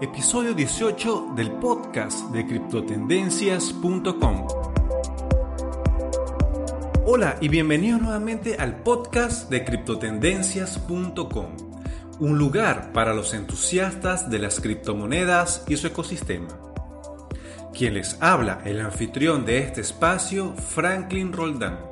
[0.00, 4.48] episodio 18 del podcast de criptotendencias.com.
[7.04, 11.56] Hola y bienvenido nuevamente al podcast de criptotendencias.com,
[12.18, 16.48] un lugar para los entusiastas de las criptomonedas y su ecosistema.
[17.74, 21.89] Quien les habla, el anfitrión de este espacio, Franklin Roldán.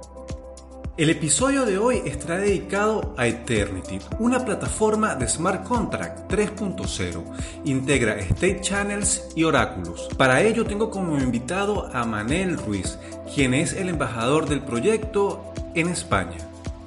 [0.99, 7.23] El episodio de hoy estará dedicado a Eternity, una plataforma de Smart Contract 3.0.
[7.66, 10.09] Integra State Channels y oráculos.
[10.16, 12.98] Para ello tengo como invitado a Manel Ruiz,
[13.33, 16.38] quien es el embajador del proyecto en España.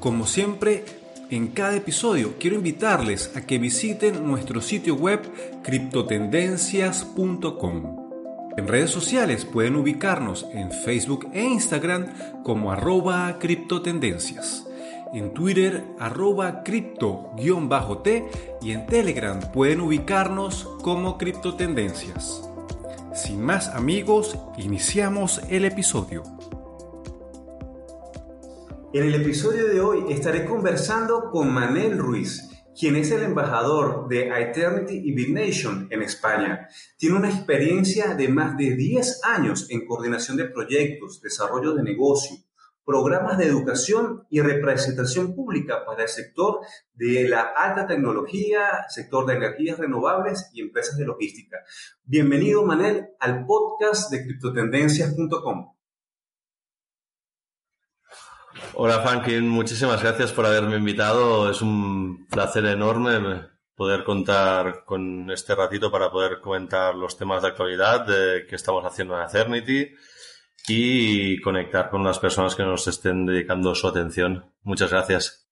[0.02, 0.84] Como siempre,
[1.30, 5.22] en cada episodio quiero invitarles a que visiten nuestro sitio web
[5.64, 8.01] criptotendencias.com.
[8.58, 14.68] En redes sociales pueden ubicarnos en Facebook e Instagram como arroba criptotendencias,
[15.14, 18.30] en Twitter arroba cripto-t
[18.62, 22.48] y en Telegram pueden ubicarnos como criptotendencias.
[23.14, 26.24] Sin más amigos, iniciamos el episodio.
[28.94, 34.30] En el episodio de hoy estaré conversando con Manel Ruiz, quien es el embajador de
[34.30, 35.14] Eternity y
[35.92, 36.68] en España.
[36.98, 42.38] Tiene una experiencia de más de 10 años en coordinación de proyectos, desarrollo de negocio,
[42.86, 46.60] programas de educación y representación pública para el sector
[46.94, 51.58] de la alta tecnología, sector de energías renovables y empresas de logística.
[52.04, 55.81] Bienvenido, Manel, al podcast de criptotendencias.com.
[58.74, 61.50] Hola Franklin, muchísimas gracias por haberme invitado.
[61.50, 67.48] Es un placer enorme poder contar con este ratito para poder comentar los temas de
[67.48, 69.96] actualidad que estamos haciendo en Eternity
[70.68, 74.54] y conectar con las personas que nos estén dedicando su atención.
[74.64, 75.48] Muchas gracias.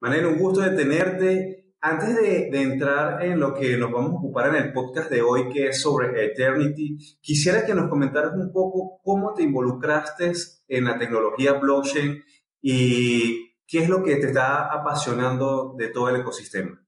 [0.00, 4.48] Manel, un gusto de tenerte antes de, entrar en lo que nos vamos a ocupar
[4.48, 9.00] en el podcast de hoy, que es sobre Eternity, quisiera que nos comentaras un poco
[9.02, 10.32] cómo te involucraste
[10.68, 12.22] en la tecnología blockchain
[12.60, 16.82] y qué es lo que te está apasionando de todo el ecosistema.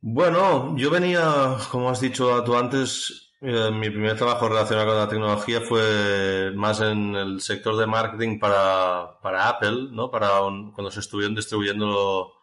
[0.00, 5.08] Bueno, yo venía, como has dicho tú antes, eh, mi primer trabajo relacionado con la
[5.08, 10.10] tecnología fue más en el sector de marketing para, para Apple, ¿no?
[10.10, 10.40] Para
[10.74, 12.33] cuando se estuvieron distribuyendo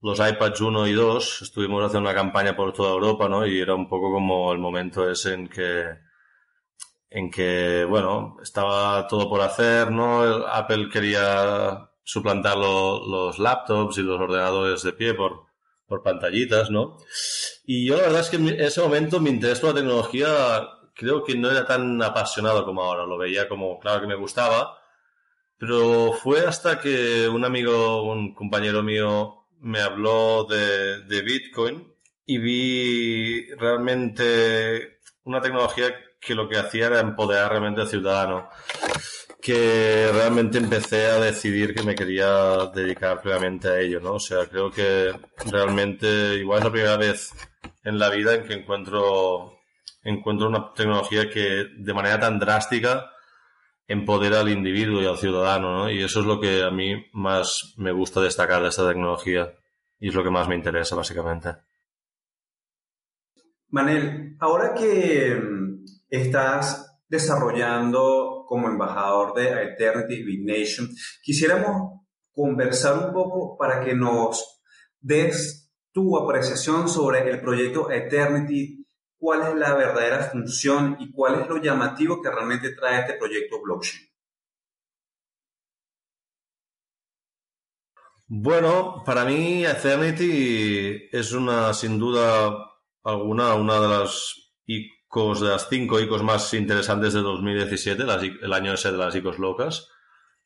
[0.00, 3.46] los iPads 1 y 2 estuvimos haciendo una campaña por toda Europa, ¿no?
[3.46, 5.86] Y era un poco como el momento ese en que,
[7.10, 10.22] en que, bueno, estaba todo por hacer, ¿no?
[10.46, 15.46] Apple quería suplantar los laptops y los ordenadores de pie por,
[15.86, 16.96] por pantallitas, ¿no?
[17.66, 20.28] Y yo la verdad es que en ese momento mi interés por la tecnología
[20.94, 23.06] creo que no era tan apasionado como ahora.
[23.06, 24.78] Lo veía como, claro que me gustaba,
[25.58, 31.92] pero fue hasta que un amigo, un compañero mío, me habló de, de Bitcoin
[32.26, 38.48] y vi realmente una tecnología que lo que hacía era empoderar realmente al ciudadano.
[39.40, 44.14] Que realmente empecé a decidir que me quería dedicar plenamente a ello, ¿no?
[44.14, 45.12] O sea, creo que
[45.46, 47.32] realmente igual es la primera vez
[47.84, 49.60] en la vida en que encuentro,
[50.02, 53.10] encuentro una tecnología que de manera tan drástica
[53.88, 55.90] empodera al individuo y al ciudadano, ¿no?
[55.90, 59.54] Y eso es lo que a mí más me gusta destacar de esta tecnología
[59.98, 61.56] y es lo que más me interesa, básicamente.
[63.70, 70.88] Manel, ahora que mm, estás desarrollando como embajador de Eternity Big Nation,
[71.22, 74.62] quisiéramos conversar un poco para que nos
[75.00, 78.86] des tu apreciación sobre el proyecto Eternity
[79.18, 83.60] cuál es la verdadera función y cuál es lo llamativo que realmente trae este proyecto
[83.62, 84.08] blockchain.
[88.30, 92.54] Bueno, para mí Eternity es una, sin duda
[93.02, 94.48] alguna, una de las
[95.70, 98.02] cinco ICOs más interesantes de 2017,
[98.42, 99.88] el año ese de las ICOs locas.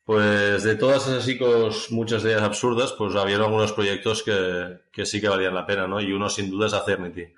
[0.05, 5.07] Pues de todas esas ICOs, muchas de ellas absurdas, pues había algunos proyectos que, que
[5.07, 6.01] sí que valían la pena, ¿no?
[6.01, 7.33] Y uno sin duda es Eternity.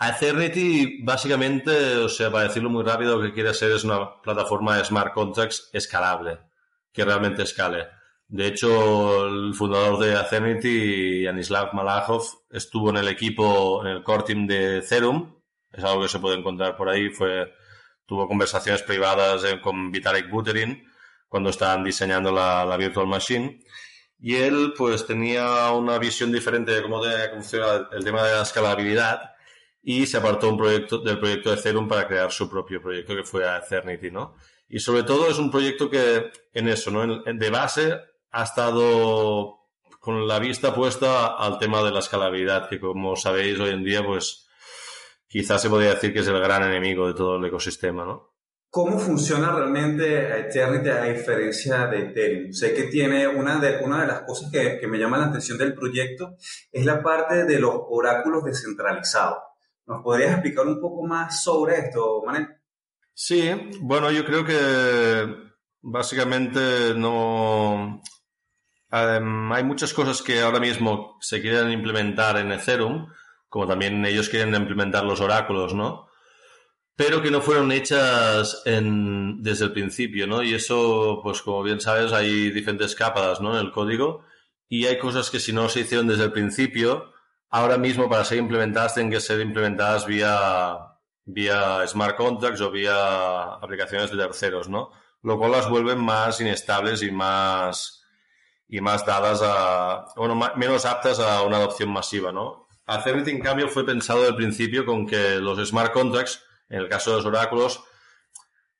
[0.00, 4.76] Eternity, básicamente, o sea, para decirlo muy rápido, lo que quiere ser es una plataforma
[4.76, 6.38] de smart contracts escalable,
[6.92, 7.88] que realmente escale.
[8.28, 14.22] De hecho, el fundador de Eternity, Yanislav Malachov, estuvo en el equipo, en el core
[14.22, 15.34] team de Ethereum.
[15.72, 17.08] Es algo que se puede encontrar por ahí.
[17.08, 17.54] Fue,
[18.04, 20.86] tuvo conversaciones privadas con Vitalik Buterin
[21.26, 23.60] cuando estaban diseñando la, la Virtual Machine.
[24.20, 27.00] Y él, pues, tenía una visión diferente de cómo
[27.32, 29.32] funciona el tema de la escalabilidad
[29.90, 33.22] y se apartó un proyecto, del proyecto de Ethereum para crear su propio proyecto que
[33.22, 34.34] fue Eternity, ¿no?
[34.68, 37.22] Y sobre todo es un proyecto que en eso, ¿no?
[37.22, 37.94] de base
[38.30, 39.60] ha estado
[39.98, 44.04] con la vista puesta al tema de la escalabilidad, que como sabéis hoy en día,
[44.04, 44.46] pues
[45.26, 48.34] quizás se podría decir que es el gran enemigo de todo el ecosistema, ¿no?
[48.68, 52.52] ¿Cómo funciona realmente Eternity a diferencia de Ethereum?
[52.52, 55.56] Sé que tiene una de, una de las cosas que, que me llama la atención
[55.56, 56.36] del proyecto
[56.70, 59.47] es la parte de los oráculos descentralizados.
[59.88, 62.46] ¿Nos podrías explicar un poco más sobre esto, Manel?
[63.14, 63.50] Sí,
[63.80, 65.34] bueno, yo creo que
[65.80, 68.00] básicamente no...
[68.90, 73.08] hay muchas cosas que ahora mismo se quieren implementar en Ethereum,
[73.48, 76.08] como también ellos quieren implementar los oráculos, ¿no?
[76.98, 80.42] pero que no fueron hechas desde el principio, ¿no?
[80.42, 83.56] Y eso, pues como bien sabes, hay diferentes capas, ¿no?
[83.56, 84.24] En el código
[84.68, 87.12] y hay cosas que si no se hicieron desde el principio,
[87.50, 90.78] ahora mismo para ser implementadas tienen que ser implementadas vía,
[91.24, 94.90] vía smart contracts o vía aplicaciones de terceros, ¿no?
[95.22, 98.04] Lo cual las vuelven más inestables y más,
[98.68, 102.68] y más dadas a, bueno, menos aptas a una adopción masiva, ¿no?
[102.86, 107.10] Acernity, en cambio, fue pensado al principio con que los smart contracts en el caso
[107.10, 107.82] de los oráculos,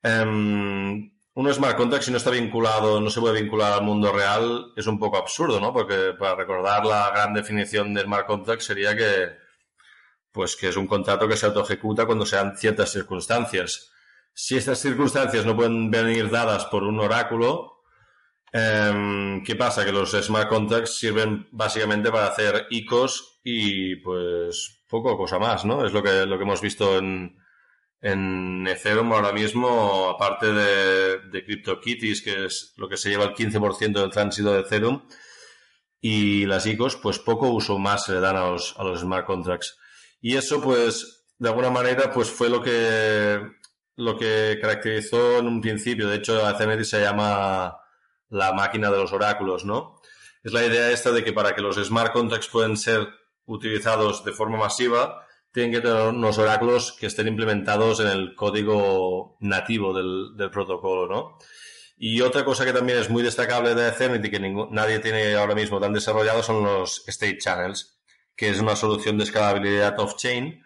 [0.03, 4.73] um, un smart contract, si no está vinculado, no se puede vincular al mundo real,
[4.75, 5.71] es un poco absurdo, ¿no?
[5.71, 9.37] Porque para recordar la gran definición de smart contract sería que,
[10.31, 13.91] pues que es un contrato que se autoejecuta cuando sean ciertas circunstancias.
[14.33, 17.83] Si estas circunstancias no pueden venir dadas por un oráculo,
[18.51, 19.85] em, ¿qué pasa?
[19.85, 25.85] Que los smart contracts sirven básicamente para hacer ICOs y pues poco cosa más, ¿no?
[25.85, 27.37] Es lo que, lo que hemos visto en,
[28.01, 33.33] en Ethereum ahora mismo, aparte de, de CryptoKitties, que es lo que se lleva el
[33.33, 35.01] 15% del tránsito de Ethereum,
[36.01, 39.25] y las ICOs, pues poco uso más se le dan a los, a los smart
[39.25, 39.77] contracts.
[40.21, 43.41] Y eso, pues, de alguna manera, pues fue lo que,
[43.95, 46.07] lo que caracterizó en un principio.
[46.07, 47.77] De hecho, Ethernet se llama
[48.29, 49.99] la máquina de los oráculos, ¿no?
[50.43, 53.09] Es la idea esta de que para que los smart contracts puedan ser
[53.45, 59.37] utilizados de forma masiva, tienen que tener unos oráculos que estén implementados en el código
[59.39, 61.37] nativo del, protocolo, ¿no?
[61.97, 64.39] Y otra cosa que también es muy destacable de Eternity, que
[64.71, 67.99] nadie tiene ahora mismo tan desarrollado, son los state channels,
[68.35, 70.63] que es una solución de escalabilidad off-chain,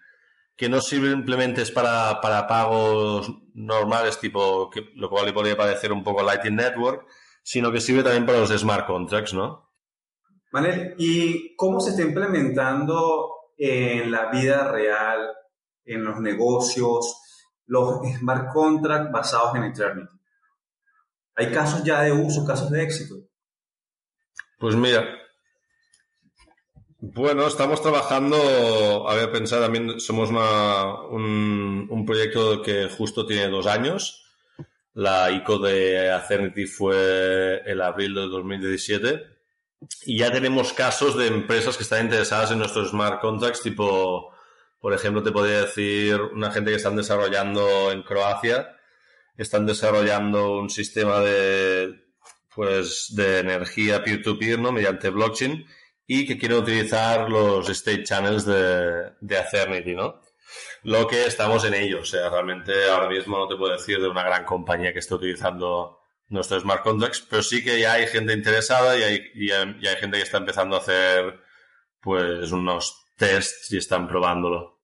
[0.55, 6.03] que no simplemente es para, para pagos normales, tipo, lo cual le podría parecer un
[6.03, 7.07] poco Lightning Network,
[7.41, 9.71] sino que sirve también para los smart contracts, ¿no?
[10.51, 15.31] Vale, ¿y cómo se está implementando en la vida real,
[15.85, 17.17] en los negocios,
[17.65, 20.19] los smart contracts basados en Eternity?
[21.35, 23.15] ¿Hay casos ya de uso, casos de éxito?
[24.59, 25.05] Pues mira,
[26.99, 33.65] bueno, estamos trabajando, a ver, pensar también, somos un, un, proyecto que justo tiene dos
[33.65, 34.25] años.
[34.93, 39.32] La ICO de Acernity fue el abril de 2017
[40.05, 44.33] y ya tenemos casos de empresas que están interesadas en nuestros smart contracts, tipo,
[44.79, 48.75] por ejemplo, te podría decir una gente que están desarrollando en Croacia,
[49.37, 52.05] están desarrollando un sistema de,
[52.55, 54.71] pues, de energía peer-to-peer, ¿no?
[54.71, 55.65] Mediante blockchain
[56.05, 60.21] y que quieren utilizar los state channels de, de Acernity, ¿no?
[60.83, 64.09] Lo que estamos en ello, o sea, realmente ahora mismo no te puedo decir de
[64.09, 66.02] una gran compañía que esté utilizando
[66.33, 70.17] nuestros smart contracts, pero sí que ya hay gente interesada y hay, y hay, gente
[70.17, 71.39] que está empezando a hacer
[72.01, 74.81] pues unos tests y están probándolo.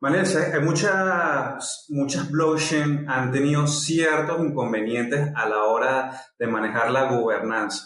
[0.00, 7.10] Vale, hay muchas, muchas blockchain han tenido ciertos inconvenientes a la hora de manejar la
[7.10, 7.82] gobernanza.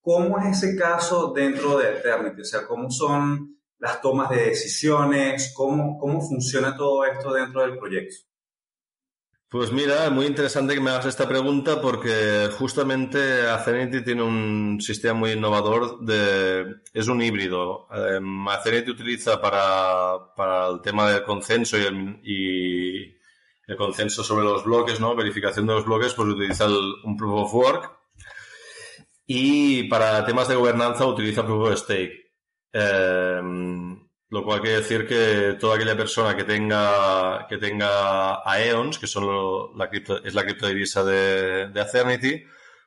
[0.00, 2.42] ¿Cómo es ese caso dentro de Eternity?
[2.42, 5.52] O sea, ¿cómo son las tomas de decisiones?
[5.54, 8.16] ¿Cómo, cómo funciona todo esto dentro del proyecto?
[9.48, 15.20] Pues mira, muy interesante que me hagas esta pregunta porque justamente Acenity tiene un sistema
[15.20, 17.86] muy innovador de es un híbrido.
[17.92, 18.18] Eh,
[18.50, 23.16] Acenity utiliza para, para, el tema del consenso y el, y
[23.68, 25.14] el, consenso sobre los bloques, ¿no?
[25.14, 27.92] Verificación de los bloques, pues utiliza un proof of work.
[29.28, 32.32] Y para temas de gobernanza utiliza proof of stake.
[32.72, 33.40] Eh,
[34.28, 39.76] lo cual quiere decir que toda aquella persona que tenga, que tenga Aeons, que son
[39.78, 42.42] la cripto, es la criptodivisa de, de Acernity,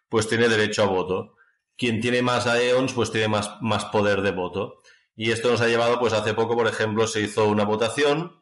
[0.09, 1.35] pues tiene derecho a voto.
[1.77, 4.81] Quien tiene más Aeons, pues tiene más, más poder de voto.
[5.15, 8.39] Y esto nos ha llevado, pues hace poco, por ejemplo, se hizo una votación,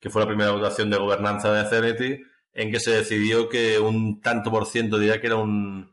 [0.00, 4.20] que fue la primera votación de gobernanza de Acernity, en que se decidió que un
[4.20, 5.92] tanto por ciento, diría que era un,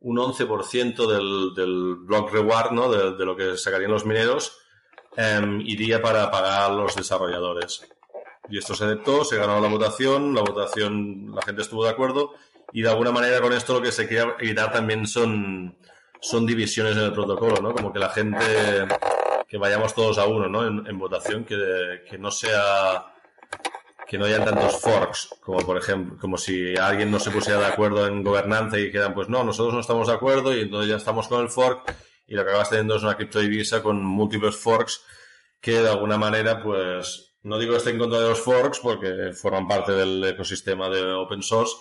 [0.00, 2.90] un 11% del, del block reward, ¿no?
[2.90, 4.58] De, de lo que sacarían los mineros,
[5.16, 7.88] Em, iría para pagar a los desarrolladores.
[8.48, 12.34] Y esto se aceptó, se ganó la votación, la votación, la gente estuvo de acuerdo
[12.72, 15.76] y de alguna manera con esto lo que se quería evitar también son
[16.20, 17.72] son divisiones en el protocolo, ¿no?
[17.72, 18.44] Como que la gente,
[19.48, 20.66] que vayamos todos a uno, ¿no?
[20.66, 23.12] En, votación, que, que no sea
[24.08, 27.66] que no hayan tantos forks, como por ejemplo, como si alguien no se pusiera de
[27.66, 30.96] acuerdo en gobernanza y quedan, pues no, nosotros no estamos de acuerdo y entonces ya
[30.96, 31.94] estamos con el fork
[32.28, 35.02] y lo que acabas teniendo es una criptodivisa con múltiples forks
[35.60, 39.32] que de alguna manera, pues, no digo que esté en contra de los forks porque
[39.32, 41.74] forman parte del ecosistema de open source,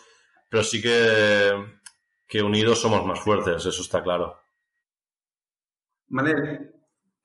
[0.50, 1.52] pero sí que,
[2.26, 4.40] que unidos somos más fuertes, eso está claro.
[6.08, 6.72] Manel,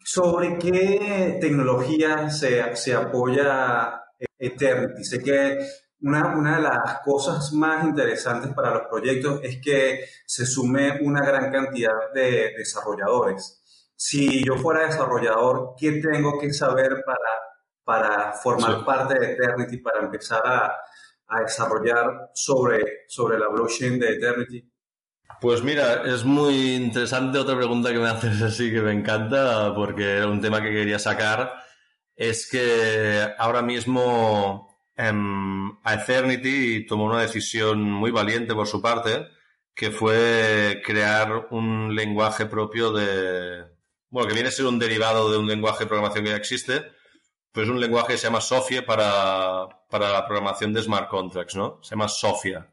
[0.05, 4.03] ¿sobre qué tecnología se, se apoya
[4.39, 5.05] Eternity.
[5.05, 5.59] Sé que
[6.03, 11.25] una, una, de las cosas más interesantes para los proyectos es que se sume una
[11.25, 13.63] gran cantidad de desarrolladores.
[13.97, 17.19] Si yo fuera desarrollador, ¿qué tengo que saber para,
[17.85, 20.77] para formar parte de Eternity, para empezar a,
[21.29, 24.73] a, desarrollar sobre, sobre la blockchain de Eternity?
[25.41, 30.19] Pues mira, es muy interesante otra pregunta que me haces así que me encanta porque
[30.19, 31.53] era un tema que quería sacar
[32.17, 35.13] es que ahora mismo eh,
[35.85, 39.29] Eternity tomó una decisión muy valiente por su parte,
[39.75, 43.65] que fue crear un lenguaje propio de,
[44.11, 46.85] bueno, que viene a ser un derivado de un lenguaje de programación que ya existe,
[47.53, 51.81] pues un lenguaje que se llama Sofia para, para la programación de smart contracts, ¿no?
[51.83, 52.73] Se llama Sofia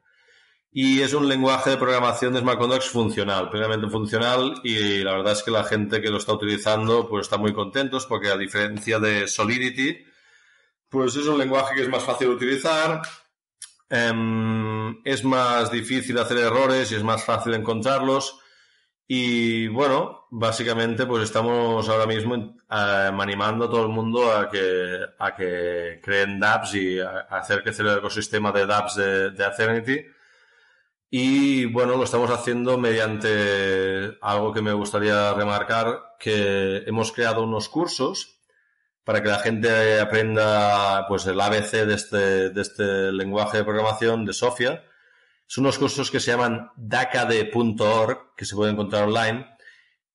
[0.71, 5.33] y es un lenguaje de programación de smart contracts funcional, plenamente funcional y la verdad
[5.33, 8.99] es que la gente que lo está utilizando pues está muy contentos porque a diferencia
[8.99, 10.05] de Solidity,
[10.89, 13.01] pues es un lenguaje que es más fácil de utilizar,
[13.89, 18.39] em, es más difícil hacer errores y es más fácil encontrarlos.
[19.07, 24.99] Y bueno, básicamente pues estamos ahora mismo eh, animando a todo el mundo a que,
[25.17, 30.05] a que creen dApps y a, hacer crecer el ecosistema de dApps de, de Affinity
[31.11, 37.67] y bueno, lo estamos haciendo mediante algo que me gustaría remarcar, que hemos creado unos
[37.67, 38.38] cursos
[39.09, 44.23] para que la gente aprenda pues el ABC de este, de este lenguaje de programación
[44.23, 44.83] de Sofia.
[45.47, 49.47] Son unos cursos que se llaman dacade.org, que se pueden encontrar online.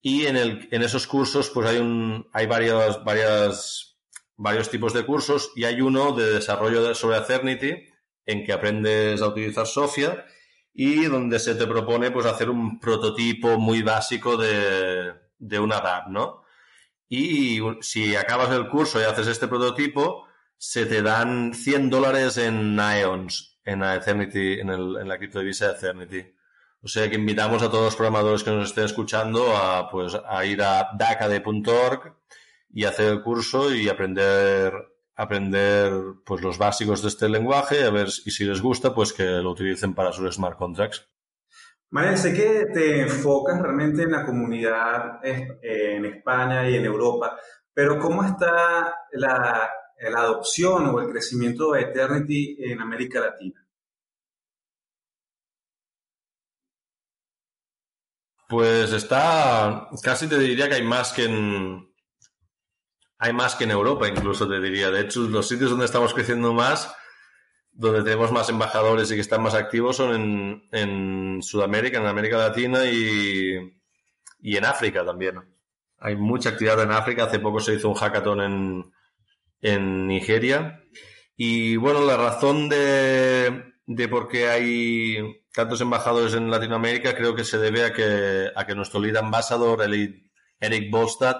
[0.00, 3.98] Y en, el, en esos cursos pues hay, un, hay varios, varias,
[4.36, 7.88] varios tipos de cursos y hay uno de desarrollo sobre Eternity
[8.24, 10.24] en que aprendes a utilizar Sofia
[10.72, 16.10] y donde se te propone pues hacer un prototipo muy básico de, de una DAP,
[16.10, 16.43] ¿no?
[17.16, 22.76] Y si acabas el curso y haces este prototipo, se te dan 100 dólares en
[22.76, 26.34] IONS, en, Eternity, en, el, en la criptodivisa Eternity.
[26.82, 30.44] O sea que invitamos a todos los programadores que nos estén escuchando a, pues, a
[30.44, 32.16] ir a dacade.org
[32.70, 34.72] y hacer el curso y aprender
[35.16, 35.92] aprender
[36.24, 39.52] pues los básicos de este lenguaje, a ver y si les gusta, pues que lo
[39.52, 41.06] utilicen para sus smart contracts.
[41.90, 47.38] Manuel, sé que te enfocas realmente en la comunidad en España y en Europa,
[47.72, 53.64] pero ¿cómo está la, la adopción o el crecimiento de Eternity en América Latina?
[58.48, 61.92] Pues está, casi te diría que hay más que en,
[63.18, 64.90] hay más que en Europa, incluso te diría.
[64.90, 66.94] De hecho, los sitios donde estamos creciendo más,
[67.74, 72.86] donde tenemos más embajadores y que están más activos son en, Sudamérica, en América Latina
[72.86, 73.58] y,
[74.40, 75.40] y, en África también.
[75.98, 77.24] Hay mucha actividad en África.
[77.24, 78.92] Hace poco se hizo un hackathon en,
[79.60, 80.82] en Nigeria.
[81.36, 87.44] Y bueno, la razón de, de por qué hay tantos embajadores en Latinoamérica creo que
[87.44, 89.82] se debe a que, a que nuestro lead ambassador,
[90.60, 91.36] Eric Bolstad,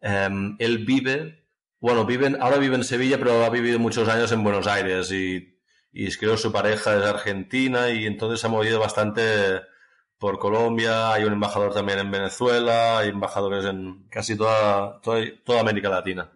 [0.00, 1.44] Em, él vive,
[1.80, 2.06] bueno,
[2.40, 5.55] ahora vive en Sevilla, pero ha vivido muchos años en Buenos Aires y,
[5.92, 9.62] y creo su pareja es argentina y entonces ha movido bastante
[10.18, 15.88] por Colombia, hay un embajador también en Venezuela, hay embajadores en casi toda, toda, América
[15.90, 16.32] Latina.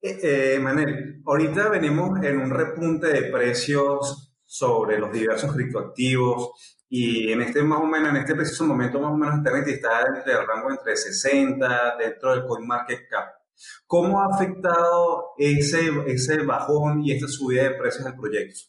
[0.00, 7.32] Eh, eh, Manel, ahorita venimos en un repunte de precios sobre los diversos criptoactivos y
[7.32, 10.32] en este más o menos, en este preciso momento más o menos Eternity está entre
[10.32, 13.41] el rango entre 60 dentro del CoinMarketCap.
[13.86, 18.60] ¿Cómo ha afectado ese, ese bajón y esta subida de precios al proyecto?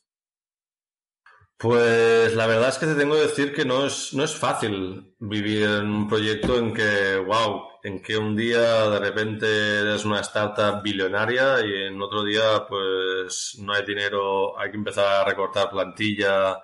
[1.58, 5.16] Pues la verdad es que te tengo que decir que no es, no es fácil
[5.20, 9.46] vivir en un proyecto en que, wow, en que un día de repente
[9.80, 15.06] eres una startup billonaria y en otro día pues no hay dinero, hay que empezar
[15.06, 16.58] a recortar plantilla,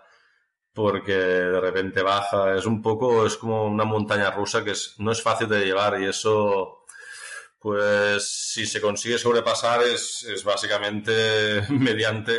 [0.73, 2.55] porque de repente baja.
[2.55, 6.01] Es un poco, es como una montaña rusa que es, no es fácil de llevar
[6.01, 6.78] y eso,
[7.59, 12.33] pues si se consigue sobrepasar es, es básicamente mediante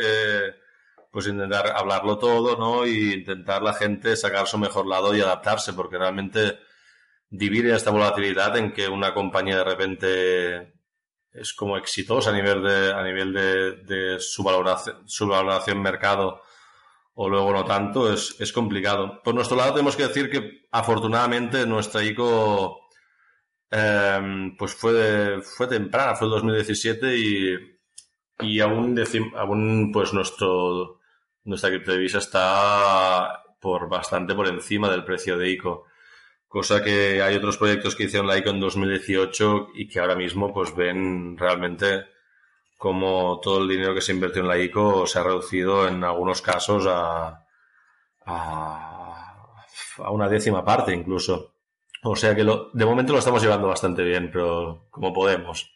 [1.11, 2.87] pues intentar hablarlo todo, ¿no?
[2.87, 6.59] Y intentar la gente sacar su mejor lado y adaptarse, porque realmente
[7.29, 10.73] divide esta volatilidad en que una compañía de repente
[11.33, 16.41] es como exitosa a nivel de, a nivel de, de su valoración, su valoración mercado
[17.13, 19.21] o luego no tanto, es, es complicado.
[19.21, 22.89] Por nuestro lado tenemos que decir que afortunadamente nuestra ICO
[23.71, 27.55] em, pues fue, fue temprana, fue el 2017 y,
[28.39, 29.01] y aún,
[29.35, 30.99] aún pues nuestro,
[31.45, 35.85] nuestra criptodivisa está por bastante por encima del precio de ICO.
[36.47, 40.53] Cosa que hay otros proyectos que hicieron la ICO en 2018 y que ahora mismo
[40.53, 42.05] pues ven realmente
[42.77, 46.41] como todo el dinero que se invirtió en la ICO se ha reducido en algunos
[46.41, 47.45] casos a,
[48.25, 49.45] a,
[50.09, 51.53] una décima parte incluso.
[52.03, 55.71] O sea que lo, de momento lo estamos llevando bastante bien, pero como podemos.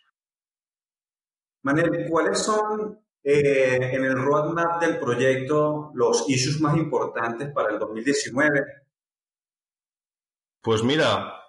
[1.63, 7.79] Manel, ¿cuáles son eh, en el roadmap del proyecto los issues más importantes para el
[7.79, 8.63] 2019?
[10.62, 11.46] Pues mira,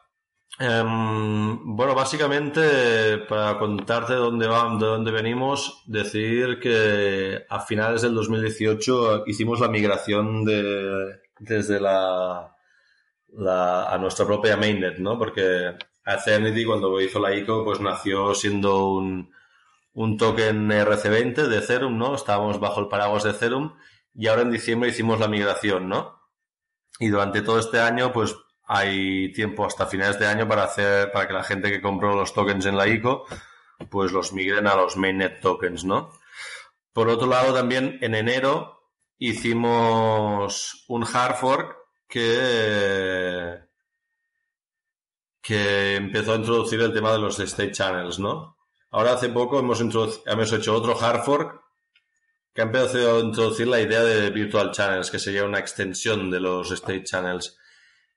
[0.59, 8.02] Em, bueno, básicamente, para contarte de dónde, vamos, de dónde venimos, decir que a finales
[8.02, 12.55] del 2018 hicimos la migración de, desde la,
[13.36, 15.18] la, a nuestra propia mainnet, ¿no?
[15.18, 15.74] Porque
[16.04, 19.32] Eternity, cuando hizo la ICO, pues nació siendo un,
[19.92, 22.14] un token RC20 de Ethereum, ¿no?
[22.14, 23.74] Estábamos bajo el paraguas de Ethereum
[24.14, 26.20] y ahora en diciembre hicimos la migración, ¿no?
[26.98, 28.34] Y durante todo este año, pues
[28.66, 32.32] hay tiempo hasta finales de año para hacer, para que la gente que compró los
[32.32, 33.26] tokens en la ICO,
[33.90, 36.10] pues los migren a los mainnet tokens, ¿no?
[36.92, 43.60] Por otro lado, también en enero hicimos un hard fork que,
[45.42, 48.56] que empezó a introducir el tema de los state channels, ¿no?
[48.90, 49.80] Ahora hace poco hemos,
[50.52, 51.60] hecho otro hard fork
[52.54, 56.40] que ha empezado a introducir la idea de virtual channels, que sería una extensión de
[56.40, 57.58] los state channels.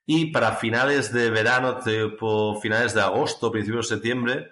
[0.06, 1.80] Y para finales de verano,
[2.62, 4.50] finales de agosto, principios de septiembre,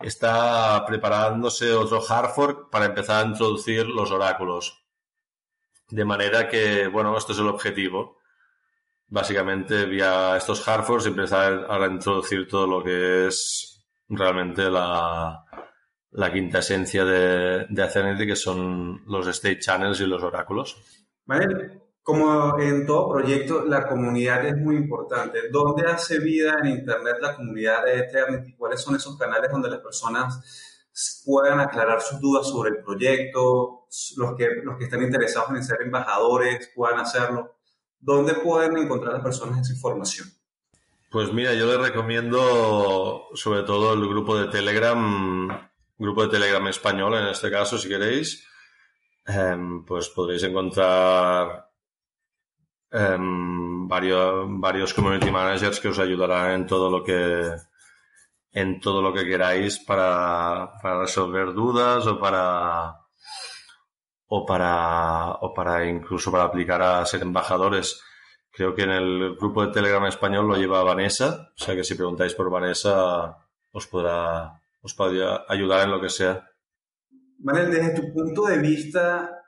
[0.00, 4.84] está preparándose otro hard fork para empezar a introducir los oráculos.
[5.88, 8.17] De manera que, bueno, esto es el objetivo.
[9.10, 15.44] Básicamente, vía estos hard forks, empezar a introducir todo lo que es realmente la,
[16.10, 20.76] la quinta esencia de, de que son los state channels y los oráculos.
[21.24, 21.88] Vale.
[22.02, 25.50] Como en todo proyecto, la comunidad es muy importante.
[25.50, 28.56] ¿Dónde hace vida en Internet la comunidad de Eternity?
[28.56, 33.86] ¿Cuáles son esos canales donde las personas puedan aclarar sus dudas sobre el proyecto?
[34.16, 37.57] Los que, los que están interesados en ser embajadores puedan hacerlo.
[38.00, 40.28] ¿Dónde pueden encontrar las personas esa información?
[41.10, 47.14] Pues mira, yo les recomiendo sobre todo el grupo de Telegram, grupo de Telegram español
[47.14, 48.44] en este caso, si queréis.
[49.26, 51.68] Em, pues podréis encontrar
[52.90, 57.54] Em, varios, varios community managers que os ayudarán en todo lo que
[58.52, 62.96] en todo lo que queráis para, para resolver dudas o para
[64.28, 68.00] o para o para incluso para aplicar a ser embajadores.
[68.50, 71.94] Creo que en el grupo de Telegram español lo lleva Vanessa, o sea que si
[71.94, 73.36] preguntáis por Vanessa
[73.72, 76.48] os podrá os podrá ayudar en lo que sea.
[77.40, 79.38] Vale, desde tu punto de vista,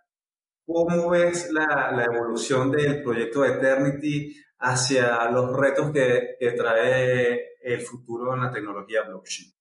[0.73, 7.57] ¿Cómo ves la, la, evolución del proyecto de Eternity hacia los retos que, que, trae
[7.61, 9.53] el futuro en la tecnología blockchain?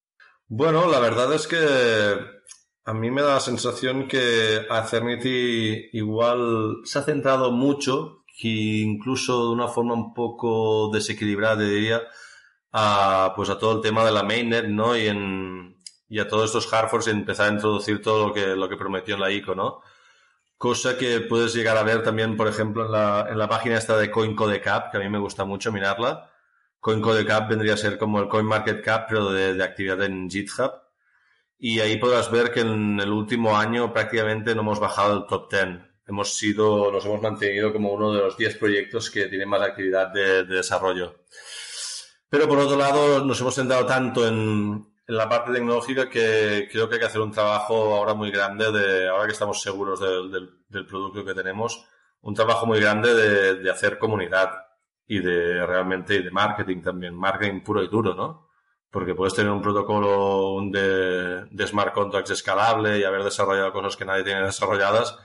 [0.48, 1.58] Bueno, la verdad es que
[2.86, 9.48] a mí me da la sensación que Eternity igual se ha centrado mucho, y incluso
[9.48, 12.02] de una forma un poco desequilibrada, diría,
[12.72, 14.96] a, pues a todo el tema de la mainnet, ¿no?
[14.96, 18.70] Y, en, y a todos estos hardforks y empezar a introducir todo lo que, lo
[18.70, 19.82] que prometió en la ICO, ¿no?
[20.58, 23.98] Cosa que puedes llegar a ver también, por ejemplo, en la, en la página esta
[23.98, 26.32] de CoinCodeCap, que a mí me gusta mucho mirarla.
[26.80, 30.72] CoinCodeCap vendría a ser como el CoinMarketCap, pero de, de actividad en GitHub.
[31.60, 35.52] Y ahí podrás ver que en el último año prácticamente no hemos bajado el top
[35.52, 35.68] 10.
[36.08, 40.08] Hemos sido, nos hemos mantenido como uno de los 10 proyectos que tienen más actividad
[40.08, 41.26] de, de desarrollo.
[42.30, 46.96] Pero por otro lado, nos hemos centrado tanto en, la parte tecnológica que creo que
[46.96, 50.32] hay que hacer un trabajo ahora muy grande de, ahora que estamos seguros del,
[50.68, 51.84] del, producto que tenemos,
[52.22, 54.52] un trabajo muy grande de, hacer comunidad
[55.08, 58.49] y de realmente de marketing también, marketing puro y duro, ¿no?
[58.92, 64.24] Porque puedes tener un protocolo de, smart contracts escalable y haber desarrollado cosas que nadie
[64.24, 65.18] tiene desarrolladas,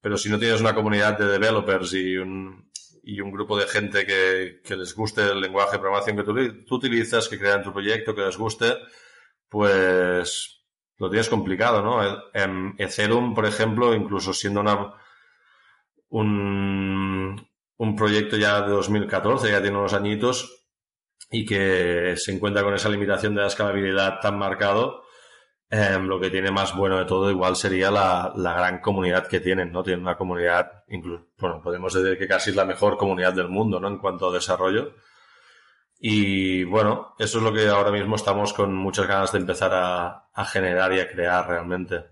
[0.00, 2.70] pero si no tienes una comunidad de developers y un,
[3.02, 6.74] y un grupo de gente que, les guste el lenguaje de programación que tú, tú
[6.76, 8.76] utilizas, que crean tu proyecto, que les guste,
[9.48, 10.60] pues
[11.00, 12.02] lo tienes complicado, ¿no?
[12.34, 14.94] En Ethereum, por ejemplo, incluso siendo una,
[16.10, 20.59] un, un proyecto ya de 2014, ya tiene unos añitos,
[21.30, 25.04] y que se encuentra con esa limitación de la escalabilidad tan marcado,
[25.68, 29.40] em, lo que tiene más bueno de todo igual sería la, la, gran comunidad que
[29.40, 29.82] tienen, ¿no?
[29.82, 33.78] Tienen una comunidad, incluso, bueno, podemos decir que casi es la mejor comunidad del mundo,
[33.78, 33.88] ¿no?
[33.88, 34.94] En cuanto a desarrollo.
[35.98, 40.30] Y bueno, eso es lo que ahora mismo estamos con muchas ganas de empezar a,
[40.32, 42.04] a generar y a crear realmente.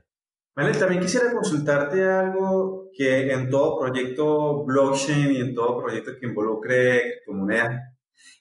[0.55, 6.27] Vale, también quisiera consultarte algo que en todo proyecto blockchain y en todo proyecto que
[6.27, 7.98] involucre criptomonedas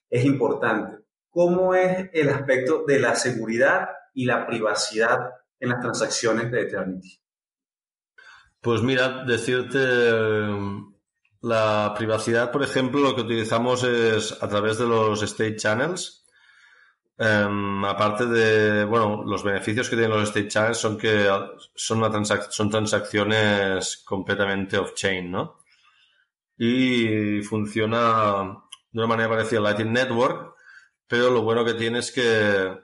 [0.10, 1.06] es importante.
[1.30, 5.20] ¿Cómo es el aspecto de la seguridad y la privacidad
[5.60, 7.20] en las transacciones de Eternity?
[8.60, 9.78] Pues mira, decirte
[11.42, 16.26] la privacidad, por ejemplo, lo que utilizamos es a través de los state channels.
[17.20, 21.28] Um, aparte de, bueno, los beneficios que tienen los state channels son que
[21.74, 25.60] son, una transac son transacciones completamente off-chain, ¿no?
[26.58, 28.67] Y funciona
[28.98, 30.56] de una manera parecida al Lightning Network,
[31.08, 32.76] pero lo bueno que tiene es que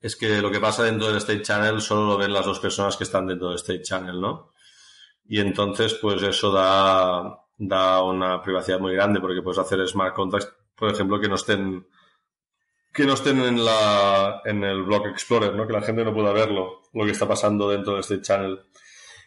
[0.00, 2.96] es que lo que pasa dentro del state channel solo lo ven las dos personas
[2.96, 4.52] que están dentro del state channel, ¿no?
[5.24, 10.52] Y entonces, pues eso da, da una privacidad muy grande porque puedes hacer smart contracts,
[10.74, 11.86] por ejemplo, que no estén
[12.92, 15.64] que no estén en la en el Block Explorer, ¿no?
[15.64, 18.60] Que la gente no pueda verlo, lo que está pasando dentro de este channel.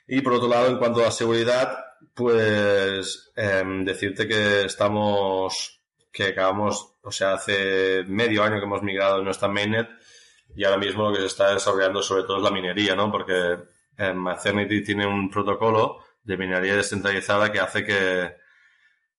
[0.05, 5.81] Y por otro lado, en cuanto a seguridad, pues eh, decirte que estamos,
[6.11, 9.89] que acabamos, o sea, hace medio año que hemos migrado en nuestra mainnet
[10.55, 13.11] y ahora mismo lo que se está desarrollando sobre todo es la minería, ¿no?
[13.11, 13.57] Porque
[13.97, 18.35] eh, tiene un protocolo de minería descentralizada que hace que,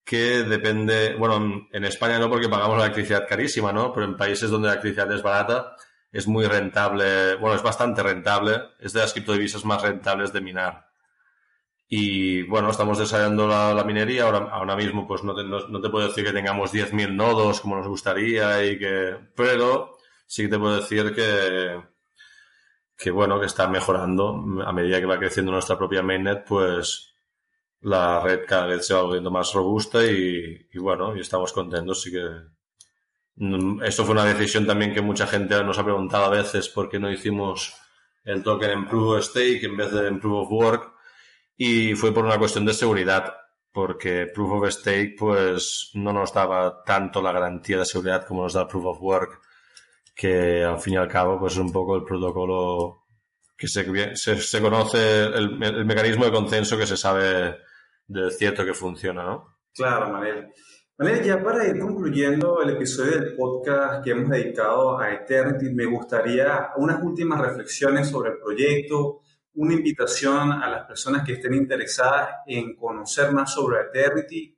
[0.04, 3.92] que depende, bueno, en España no porque pagamos la electricidad carísima, ¿no?
[3.92, 5.76] Pero en países donde la electricidad es barata,
[6.12, 10.85] es muy rentable, bueno, es bastante rentable, es de las criptodivisas más rentables de minar.
[11.88, 16.08] Y bueno, estamos desarrollando la, minería, ahora, ahora mismo pues no te, no, te puedo
[16.08, 19.96] decir que tengamos 10.000 nodos como nos gustaría y que, pero
[20.26, 21.80] sí que te puedo decir que,
[22.96, 24.44] que bueno, que está mejorando.
[24.64, 27.14] A medida que va creciendo nuestra propia mainnet, pues
[27.82, 32.02] la red cada vez se va volviendo más robusta y, y bueno, y estamos contentos,
[32.02, 32.28] sí que
[33.36, 36.88] mm, esto fue una decisión también que mucha gente nos ha preguntado a veces por
[36.88, 37.74] qué no hicimos
[38.24, 40.95] el token en Proof of Stake en vez de en Proof of Work
[41.56, 43.34] y fue por una cuestión de seguridad
[43.72, 48.54] porque Proof of Stake pues no nos daba tanto la garantía de seguridad como nos
[48.54, 49.40] da Proof of Work
[50.14, 53.06] que al fin y al cabo pues es un poco el protocolo
[53.56, 57.56] que se, se, conoce el, el, mecanismo de consenso que se sabe
[58.06, 59.56] de cierto que funciona, ¿no?
[59.74, 60.52] Claro, Manel.
[60.98, 65.86] Manel, ya para ir concluyendo el episodio del podcast que hemos dedicado a Eternity, me
[65.86, 69.20] gustaría unas últimas reflexiones sobre el proyecto,
[69.56, 74.56] una invitación a las personas que estén interesadas en conocer más sobre Eternity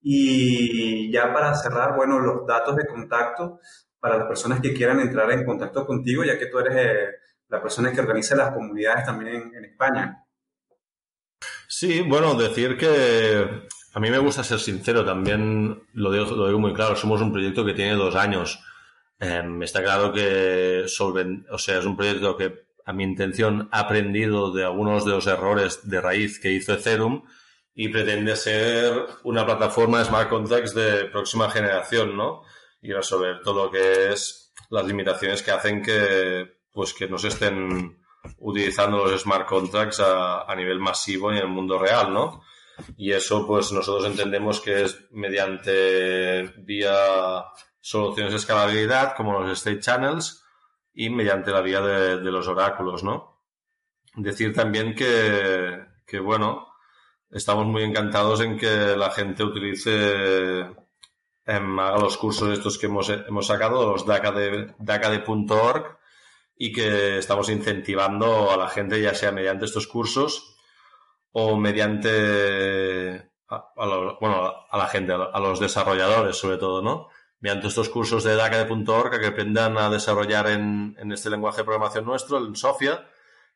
[0.00, 3.60] y ya para cerrar, bueno, los datos de contacto
[4.00, 7.08] para las personas que quieran entrar en contacto contigo, ya que tú eres eh,
[7.48, 10.24] la persona que organiza las comunidades también en, España.
[11.66, 16.58] Sí, bueno, decir que a mí me gusta ser sincero, también lo digo, lo digo
[16.60, 18.62] muy claro, somos un proyecto que tiene dos años.
[19.18, 23.80] Em, está claro que solven, o sea, es un proyecto que a mi intención ha
[23.80, 27.24] aprendido de algunos de los errores de raíz que hizo Ethereum
[27.74, 32.42] y pretende ser una plataforma de smart contracts de próxima generación, ¿no?
[32.80, 37.28] y resolver todo lo que es las limitaciones que hacen que pues que no se
[37.28, 37.98] estén
[38.38, 42.42] utilizando los smart contracts a, nivel masivo en el mundo real, ¿no?
[42.96, 47.44] Y eso, pues nosotros entendemos que es mediante vía
[47.80, 50.44] soluciones de escalabilidad, como los state channels,
[50.98, 53.44] y mediante la vía de, los oráculos, ¿no?
[54.16, 56.74] Decir también que, que, bueno,
[57.30, 60.66] estamos muy encantados en que la gente utilice
[61.46, 65.98] haga los cursos estos que hemos, hemos sacado, los DACA de, DACADE.org,
[66.56, 70.56] y que estamos incentivando a la gente, ya sea mediante estos cursos
[71.30, 73.72] o mediante, a,
[74.20, 77.08] bueno, a la gente, a los desarrolladores sobre todo, ¿no?
[77.40, 82.38] Mediante estos cursos de DACADE.org que aprendan a desarrollar en, este lenguaje de programación nuestro,
[82.38, 83.06] en Sofia.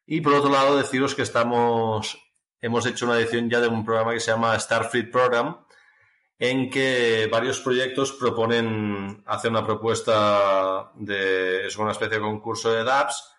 [0.07, 2.19] Y por otro lado, deciros que estamos,
[2.61, 5.57] hemos hecho una edición ya de un programa que se llama Starfleet Program,
[6.39, 12.83] en que varios proyectos proponen hacer una propuesta de, es una especie de concurso de
[12.83, 13.33] dApps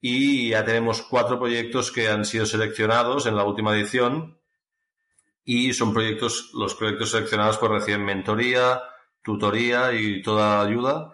[0.00, 4.38] y ya tenemos cuatro proyectos que han sido seleccionados en la última edición
[5.44, 8.82] y son proyectos, los proyectos seleccionados pues reciben mentoría,
[9.22, 11.12] tutoría y toda ayuda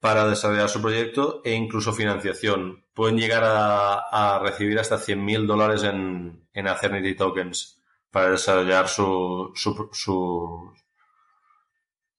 [0.00, 2.84] para desarrollar su proyecto e incluso financiación.
[2.92, 9.88] Pueden llegar a, recibir hasta 100.000 dólares en, en Acernity Tokens para desarrollar su, su,
[9.92, 10.74] su,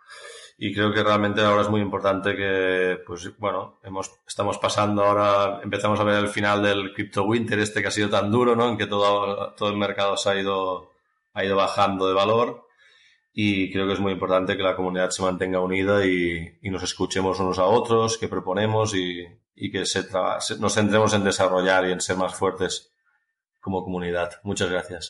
[0.56, 5.60] Y creo que realmente ahora es muy importante que, pues bueno, hemos, estamos pasando ahora,
[5.62, 8.68] empezamos a ver el final del Crypto Winter este que ha sido tan duro, ¿no?
[8.68, 10.90] En que todo, todo el mercado se ha ido,
[11.32, 12.68] ha ido bajando de valor
[13.32, 16.84] y creo que es muy importante que la comunidad se mantenga unida y, y nos
[16.84, 20.06] escuchemos unos a otros, que proponemos y, y que se
[20.60, 22.92] nos centremos en desarrollar y en ser más fuertes
[23.60, 24.40] como comunidad.
[24.44, 25.02] Muchas gracias.